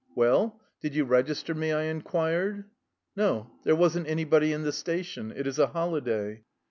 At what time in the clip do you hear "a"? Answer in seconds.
5.59-5.67